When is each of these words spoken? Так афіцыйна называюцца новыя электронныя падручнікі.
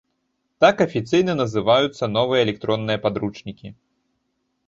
Так 0.63 0.75
афіцыйна 0.85 1.33
называюцца 1.41 2.09
новыя 2.15 2.41
электронныя 2.45 3.01
падручнікі. 3.05 3.67